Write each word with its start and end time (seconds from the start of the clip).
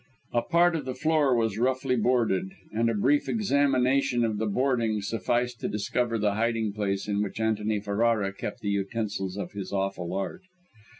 A 0.33 0.41
part 0.41 0.75
of 0.75 0.85
the 0.85 0.95
floor 0.95 1.35
was 1.35 1.59
roughly 1.59 1.95
boarded, 1.95 2.53
and 2.73 2.89
a 2.89 2.95
brief 2.95 3.29
examination 3.29 4.25
of 4.25 4.39
the 4.39 4.47
boarding 4.47 4.99
sufficed 5.03 5.59
to 5.59 5.67
discover 5.67 6.17
the 6.17 6.33
hiding 6.33 6.73
place 6.73 7.07
in 7.07 7.21
which 7.21 7.39
Antony 7.39 7.79
Ferrara 7.79 8.33
kept 8.33 8.61
the 8.61 8.69
utensils 8.71 9.37
of 9.37 9.51
his 9.51 9.71
awful 9.71 10.11
art. 10.15 10.41